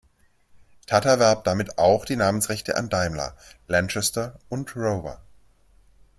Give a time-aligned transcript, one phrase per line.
[0.87, 5.21] Tata erwarb damit auch die Namensrechte an Daimler, Lanchester und Rover.